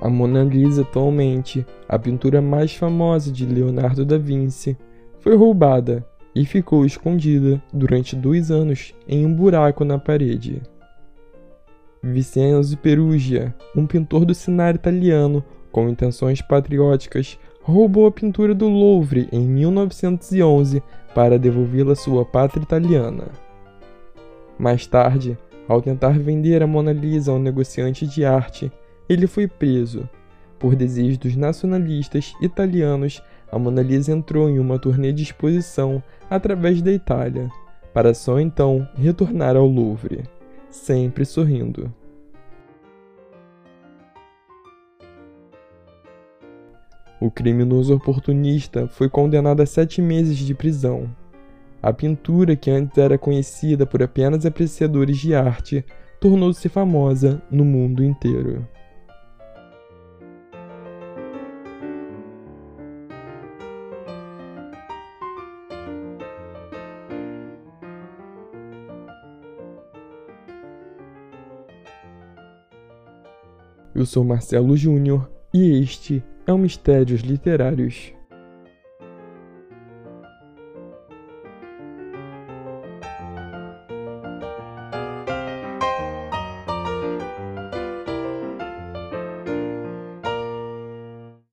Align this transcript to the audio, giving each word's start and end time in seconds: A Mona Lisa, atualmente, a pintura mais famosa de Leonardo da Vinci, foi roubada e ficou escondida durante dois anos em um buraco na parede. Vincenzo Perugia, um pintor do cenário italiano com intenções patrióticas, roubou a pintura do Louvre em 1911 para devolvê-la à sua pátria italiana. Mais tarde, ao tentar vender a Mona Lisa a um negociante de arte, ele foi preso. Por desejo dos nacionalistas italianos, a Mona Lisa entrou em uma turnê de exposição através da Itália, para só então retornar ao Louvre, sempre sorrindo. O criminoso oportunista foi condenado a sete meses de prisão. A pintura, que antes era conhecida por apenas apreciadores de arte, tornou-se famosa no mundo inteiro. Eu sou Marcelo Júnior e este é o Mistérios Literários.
A 0.00 0.08
Mona 0.08 0.44
Lisa, 0.44 0.82
atualmente, 0.82 1.66
a 1.88 1.98
pintura 1.98 2.42
mais 2.42 2.74
famosa 2.74 3.32
de 3.32 3.46
Leonardo 3.46 4.04
da 4.04 4.18
Vinci, 4.18 4.76
foi 5.20 5.34
roubada 5.36 6.04
e 6.34 6.44
ficou 6.44 6.84
escondida 6.84 7.62
durante 7.72 8.14
dois 8.14 8.50
anos 8.50 8.94
em 9.08 9.24
um 9.24 9.32
buraco 9.32 9.84
na 9.84 9.98
parede. 9.98 10.60
Vincenzo 12.02 12.76
Perugia, 12.76 13.54
um 13.74 13.86
pintor 13.86 14.24
do 14.24 14.34
cenário 14.34 14.76
italiano 14.76 15.42
com 15.72 15.88
intenções 15.88 16.40
patrióticas, 16.40 17.38
roubou 17.62 18.06
a 18.06 18.12
pintura 18.12 18.54
do 18.54 18.68
Louvre 18.68 19.28
em 19.32 19.46
1911 19.46 20.82
para 21.14 21.38
devolvê-la 21.38 21.92
à 21.92 21.96
sua 21.96 22.24
pátria 22.24 22.62
italiana. 22.62 23.28
Mais 24.58 24.86
tarde, 24.86 25.36
ao 25.66 25.82
tentar 25.82 26.18
vender 26.18 26.62
a 26.62 26.66
Mona 26.66 26.92
Lisa 26.92 27.32
a 27.32 27.34
um 27.34 27.38
negociante 27.38 28.06
de 28.06 28.24
arte, 28.24 28.70
ele 29.08 29.26
foi 29.26 29.46
preso. 29.46 30.08
Por 30.58 30.74
desejo 30.74 31.18
dos 31.18 31.36
nacionalistas 31.36 32.34
italianos, 32.40 33.22
a 33.50 33.58
Mona 33.58 33.82
Lisa 33.82 34.12
entrou 34.12 34.48
em 34.48 34.58
uma 34.58 34.78
turnê 34.78 35.12
de 35.12 35.22
exposição 35.22 36.02
através 36.30 36.80
da 36.82 36.92
Itália, 36.92 37.50
para 37.92 38.14
só 38.14 38.40
então 38.40 38.88
retornar 38.94 39.56
ao 39.56 39.66
Louvre, 39.66 40.24
sempre 40.70 41.24
sorrindo. 41.24 41.92
O 47.18 47.30
criminoso 47.30 47.94
oportunista 47.94 48.86
foi 48.88 49.08
condenado 49.08 49.62
a 49.62 49.66
sete 49.66 50.02
meses 50.02 50.36
de 50.36 50.54
prisão. 50.54 51.08
A 51.82 51.92
pintura, 51.92 52.54
que 52.54 52.70
antes 52.70 52.98
era 52.98 53.16
conhecida 53.16 53.86
por 53.86 54.02
apenas 54.02 54.44
apreciadores 54.44 55.16
de 55.18 55.34
arte, 55.34 55.84
tornou-se 56.20 56.68
famosa 56.68 57.40
no 57.50 57.64
mundo 57.64 58.04
inteiro. 58.04 58.66
Eu 73.96 74.04
sou 74.04 74.22
Marcelo 74.22 74.76
Júnior 74.76 75.26
e 75.54 75.80
este 75.80 76.22
é 76.46 76.52
o 76.52 76.58
Mistérios 76.58 77.22
Literários. 77.22 78.12